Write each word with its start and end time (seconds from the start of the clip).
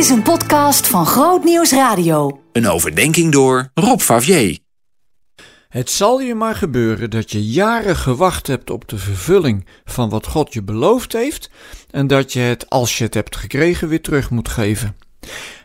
is 0.00 0.08
een 0.08 0.22
podcast 0.22 0.86
van 0.86 1.06
Groot 1.06 1.44
Nieuws 1.44 1.72
Radio. 1.72 2.40
Een 2.52 2.68
overdenking 2.68 3.32
door 3.32 3.70
Rob 3.74 4.00
Favier. 4.00 4.58
Het 5.68 5.90
zal 5.90 6.20
je 6.20 6.34
maar 6.34 6.54
gebeuren 6.54 7.10
dat 7.10 7.30
je 7.30 7.44
jaren 7.44 7.96
gewacht 7.96 8.46
hebt 8.46 8.70
op 8.70 8.88
de 8.88 8.98
vervulling 8.98 9.66
van 9.84 10.08
wat 10.08 10.26
God 10.26 10.52
je 10.52 10.62
beloofd 10.62 11.12
heeft 11.12 11.50
en 11.90 12.06
dat 12.06 12.32
je 12.32 12.38
het, 12.38 12.70
als 12.70 12.98
je 12.98 13.04
het 13.04 13.14
hebt 13.14 13.36
gekregen, 13.36 13.88
weer 13.88 14.02
terug 14.02 14.30
moet 14.30 14.48
geven. 14.48 14.96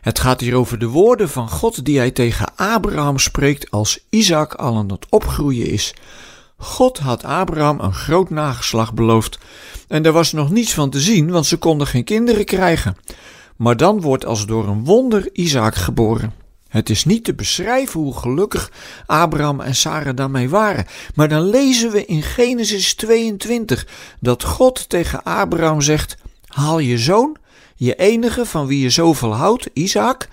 Het 0.00 0.18
gaat 0.18 0.40
hier 0.40 0.54
over 0.54 0.78
de 0.78 0.88
woorden 0.88 1.28
van 1.28 1.48
God 1.48 1.84
die 1.84 1.98
hij 1.98 2.10
tegen 2.10 2.56
Abraham 2.56 3.18
spreekt 3.18 3.70
als 3.70 3.98
Isaac 4.10 4.54
al 4.54 4.76
aan 4.76 4.90
het 4.90 5.06
opgroeien 5.10 5.66
is. 5.66 5.94
God 6.56 6.98
had 6.98 7.24
Abraham 7.24 7.80
een 7.80 7.94
groot 7.94 8.30
nageslag 8.30 8.94
beloofd 8.94 9.38
en 9.88 10.04
er 10.04 10.12
was 10.12 10.32
nog 10.32 10.50
niets 10.50 10.74
van 10.74 10.90
te 10.90 11.00
zien, 11.00 11.30
want 11.30 11.46
ze 11.46 11.56
konden 11.56 11.86
geen 11.86 12.04
kinderen 12.04 12.44
krijgen. 12.44 12.96
Maar 13.56 13.76
dan 13.76 14.00
wordt 14.00 14.24
als 14.24 14.46
door 14.46 14.68
een 14.68 14.84
wonder 14.84 15.28
Isaac 15.32 15.74
geboren. 15.74 16.32
Het 16.68 16.90
is 16.90 17.04
niet 17.04 17.24
te 17.24 17.34
beschrijven 17.34 18.00
hoe 18.00 18.16
gelukkig 18.16 18.72
Abraham 19.06 19.60
en 19.60 19.74
Sarah 19.74 20.16
daarmee 20.16 20.48
waren. 20.48 20.86
Maar 21.14 21.28
dan 21.28 21.42
lezen 21.42 21.90
we 21.90 22.04
in 22.04 22.22
Genesis 22.22 22.94
22 22.94 23.86
dat 24.20 24.44
God 24.44 24.88
tegen 24.88 25.22
Abraham 25.22 25.80
zegt: 25.80 26.16
Haal 26.46 26.78
je 26.78 26.98
zoon, 26.98 27.36
je 27.76 27.94
enige 27.94 28.46
van 28.46 28.66
wie 28.66 28.80
je 28.80 28.90
zoveel 28.90 29.34
houdt, 29.34 29.70
Isaac, 29.72 30.28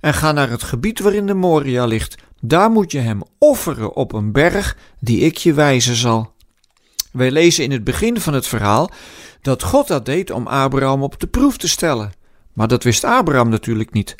en 0.00 0.14
ga 0.14 0.32
naar 0.32 0.50
het 0.50 0.62
gebied 0.62 1.00
waarin 1.00 1.26
de 1.26 1.34
Moria 1.34 1.84
ligt. 1.84 2.16
Daar 2.40 2.70
moet 2.70 2.92
je 2.92 2.98
hem 2.98 3.22
offeren 3.38 3.96
op 3.96 4.12
een 4.12 4.32
berg 4.32 4.76
die 5.00 5.20
ik 5.20 5.36
je 5.36 5.52
wijzen 5.52 5.96
zal. 5.96 6.32
Wij 7.12 7.30
lezen 7.30 7.64
in 7.64 7.70
het 7.70 7.84
begin 7.84 8.20
van 8.20 8.34
het 8.34 8.46
verhaal 8.46 8.90
dat 9.42 9.62
God 9.62 9.88
dat 9.88 10.06
deed 10.06 10.30
om 10.30 10.46
Abraham 10.46 11.02
op 11.02 11.20
de 11.20 11.26
proef 11.26 11.56
te 11.56 11.68
stellen. 11.68 12.12
Maar 12.58 12.68
dat 12.68 12.82
wist 12.82 13.04
Abraham 13.04 13.48
natuurlijk 13.48 13.92
niet. 13.92 14.14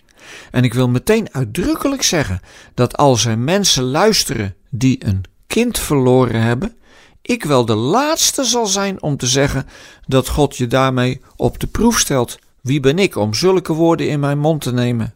En 0.51 0.65
ik 0.65 0.75
wil 0.75 0.89
meteen 0.89 1.29
uitdrukkelijk 1.33 2.03
zeggen 2.03 2.41
dat 2.75 2.97
als 2.97 3.25
er 3.25 3.39
mensen 3.39 3.83
luisteren 3.83 4.55
die 4.71 5.07
een 5.07 5.25
kind 5.47 5.79
verloren 5.79 6.41
hebben, 6.41 6.77
ik 7.23 7.45
wel 7.45 7.65
de 7.65 7.75
laatste 7.75 8.45
zal 8.45 8.67
zijn 8.67 9.03
om 9.03 9.17
te 9.17 9.27
zeggen 9.27 9.67
dat 10.07 10.29
God 10.29 10.57
je 10.57 10.67
daarmee 10.67 11.21
op 11.37 11.59
de 11.59 11.67
proef 11.67 11.99
stelt. 11.99 12.39
Wie 12.61 12.81
ben 12.81 12.99
ik 12.99 13.17
om 13.17 13.35
zulke 13.35 13.73
woorden 13.73 14.09
in 14.09 14.21
mijn 14.21 14.39
mond 14.39 14.63
te 14.63 14.73
nemen? 14.73 15.15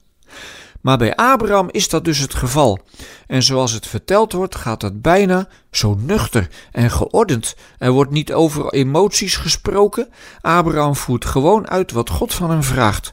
Maar 0.82 0.98
bij 0.98 1.16
Abraham 1.16 1.68
is 1.70 1.88
dat 1.88 2.04
dus 2.04 2.18
het 2.18 2.34
geval. 2.34 2.78
En 3.26 3.42
zoals 3.42 3.72
het 3.72 3.86
verteld 3.86 4.32
wordt, 4.32 4.54
gaat 4.54 4.80
dat 4.80 5.02
bijna 5.02 5.48
zo 5.70 5.96
nuchter 5.98 6.48
en 6.72 6.90
geordend. 6.90 7.56
Er 7.78 7.90
wordt 7.90 8.10
niet 8.10 8.32
over 8.32 8.72
emoties 8.72 9.36
gesproken. 9.36 10.08
Abraham 10.40 10.96
voert 10.96 11.24
gewoon 11.24 11.68
uit 11.68 11.92
wat 11.92 12.10
God 12.10 12.34
van 12.34 12.50
hem 12.50 12.62
vraagt. 12.62 13.12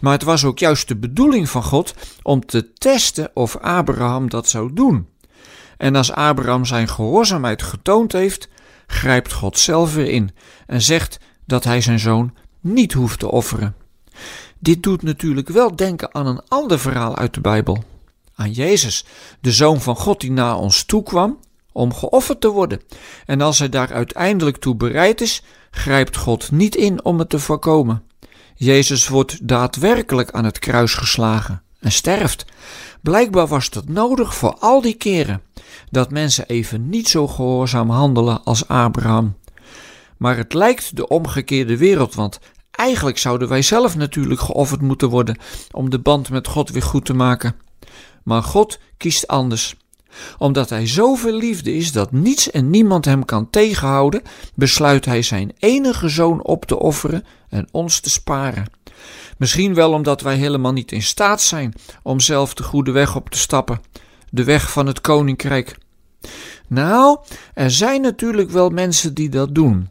Maar 0.00 0.12
het 0.12 0.22
was 0.22 0.44
ook 0.44 0.58
juist 0.58 0.88
de 0.88 0.96
bedoeling 0.96 1.48
van 1.48 1.62
God 1.62 1.94
om 2.22 2.46
te 2.46 2.72
testen 2.72 3.30
of 3.34 3.56
Abraham 3.56 4.28
dat 4.28 4.48
zou 4.48 4.72
doen. 4.72 5.08
En 5.76 5.96
als 5.96 6.12
Abraham 6.12 6.64
zijn 6.64 6.88
gehoorzaamheid 6.88 7.62
getoond 7.62 8.12
heeft, 8.12 8.48
grijpt 8.86 9.32
God 9.32 9.58
zelf 9.58 9.94
weer 9.94 10.08
in 10.08 10.30
en 10.66 10.82
zegt 10.82 11.18
dat 11.46 11.64
hij 11.64 11.80
zijn 11.80 11.98
zoon 11.98 12.34
niet 12.60 12.92
hoeft 12.92 13.18
te 13.18 13.30
offeren. 13.30 13.83
Dit 14.64 14.82
doet 14.82 15.02
natuurlijk 15.02 15.48
wel 15.48 15.76
denken 15.76 16.14
aan 16.14 16.26
een 16.26 16.42
ander 16.48 16.78
verhaal 16.78 17.16
uit 17.16 17.34
de 17.34 17.40
Bijbel. 17.40 17.84
Aan 18.34 18.52
Jezus, 18.52 19.04
de 19.40 19.52
Zoon 19.52 19.80
van 19.80 19.96
God 19.96 20.20
die 20.20 20.30
naar 20.30 20.56
ons 20.56 20.84
toe 20.84 21.02
kwam 21.02 21.38
om 21.72 21.94
geofferd 21.94 22.40
te 22.40 22.48
worden. 22.48 22.80
En 23.26 23.40
als 23.40 23.58
hij 23.58 23.68
daar 23.68 23.92
uiteindelijk 23.92 24.56
toe 24.56 24.74
bereid 24.74 25.20
is, 25.20 25.42
grijpt 25.70 26.16
God 26.16 26.50
niet 26.50 26.76
in 26.76 27.04
om 27.04 27.18
het 27.18 27.28
te 27.28 27.38
voorkomen. 27.38 28.02
Jezus 28.54 29.08
wordt 29.08 29.48
daadwerkelijk 29.48 30.30
aan 30.30 30.44
het 30.44 30.58
kruis 30.58 30.94
geslagen 30.94 31.62
en 31.80 31.92
sterft. 31.92 32.44
Blijkbaar 33.02 33.46
was 33.46 33.70
dat 33.70 33.88
nodig 33.88 34.34
voor 34.34 34.56
al 34.58 34.80
die 34.80 34.94
keren 34.94 35.42
dat 35.90 36.10
mensen 36.10 36.46
even 36.46 36.88
niet 36.88 37.08
zo 37.08 37.28
gehoorzaam 37.28 37.90
handelen 37.90 38.44
als 38.44 38.68
Abraham. 38.68 39.36
Maar 40.16 40.36
het 40.36 40.54
lijkt 40.54 40.96
de 40.96 41.08
omgekeerde 41.08 41.76
wereld, 41.76 42.14
want 42.14 42.38
eigenlijk 42.76 43.18
zouden 43.18 43.48
wij 43.48 43.62
zelf 43.62 43.96
natuurlijk 43.96 44.40
geofferd 44.40 44.80
moeten 44.80 45.08
worden 45.08 45.38
om 45.70 45.90
de 45.90 45.98
band 45.98 46.30
met 46.30 46.48
God 46.48 46.70
weer 46.70 46.82
goed 46.82 47.04
te 47.04 47.14
maken. 47.14 47.56
Maar 48.22 48.42
God 48.42 48.78
kiest 48.96 49.26
anders 49.26 49.76
omdat 50.38 50.70
hij 50.70 50.86
zoveel 50.86 51.36
liefde 51.36 51.74
is 51.74 51.92
dat 51.92 52.12
niets 52.12 52.50
en 52.50 52.70
niemand 52.70 53.04
hem 53.04 53.24
kan 53.24 53.50
tegenhouden, 53.50 54.22
besluit 54.54 55.04
hij 55.04 55.22
zijn 55.22 55.52
enige 55.58 56.08
zoon 56.08 56.44
op 56.44 56.64
te 56.64 56.78
offeren 56.78 57.24
en 57.48 57.68
ons 57.70 58.00
te 58.00 58.10
sparen. 58.10 58.66
Misschien 59.38 59.74
wel 59.74 59.92
omdat 59.92 60.20
wij 60.20 60.36
helemaal 60.36 60.72
niet 60.72 60.92
in 60.92 61.02
staat 61.02 61.42
zijn 61.42 61.74
om 62.02 62.20
zelf 62.20 62.54
de 62.54 62.62
goede 62.62 62.90
weg 62.90 63.16
op 63.16 63.30
te 63.30 63.38
stappen, 63.38 63.80
de 64.30 64.44
weg 64.44 64.70
van 64.70 64.86
het 64.86 65.00
koninkrijk. 65.00 65.78
Nou, 66.68 67.18
er 67.54 67.70
zijn 67.70 68.00
natuurlijk 68.00 68.50
wel 68.50 68.70
mensen 68.70 69.14
die 69.14 69.28
dat 69.28 69.54
doen. 69.54 69.88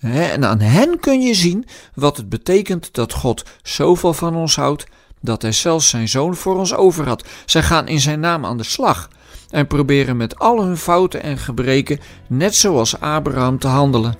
En 0.00 0.44
aan 0.44 0.60
hen 0.60 1.00
kun 1.00 1.20
je 1.20 1.34
zien 1.34 1.66
wat 1.94 2.16
het 2.16 2.28
betekent 2.28 2.94
dat 2.94 3.12
God 3.12 3.44
zoveel 3.62 4.12
van 4.12 4.34
ons 4.34 4.56
houdt, 4.56 4.86
dat 5.20 5.42
hij 5.42 5.52
zelfs 5.52 5.88
zijn 5.88 6.08
zoon 6.08 6.36
voor 6.36 6.58
ons 6.58 6.74
over 6.74 7.06
had. 7.06 7.24
Zij 7.46 7.62
gaan 7.62 7.88
in 7.88 8.00
zijn 8.00 8.20
naam 8.20 8.44
aan 8.44 8.56
de 8.56 8.62
slag 8.64 9.08
en 9.50 9.66
proberen 9.66 10.16
met 10.16 10.38
al 10.38 10.62
hun 10.62 10.76
fouten 10.76 11.22
en 11.22 11.38
gebreken, 11.38 12.00
net 12.26 12.54
zoals 12.54 13.00
Abraham, 13.00 13.58
te 13.58 13.68
handelen. 13.68 14.16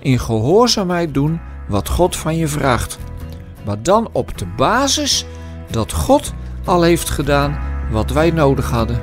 In 0.00 0.18
gehoorzaamheid 0.18 1.14
doen 1.14 1.40
wat 1.68 1.88
God 1.88 2.16
van 2.16 2.36
je 2.36 2.48
vraagt. 2.48 2.98
Maar 3.64 3.82
dan 3.82 4.08
op 4.12 4.38
de 4.38 4.46
basis 4.46 5.24
dat 5.70 5.92
God 5.92 6.32
al 6.64 6.82
heeft 6.82 7.10
gedaan 7.10 7.58
wat 7.90 8.10
wij 8.10 8.30
nodig 8.30 8.70
hadden. 8.70 9.02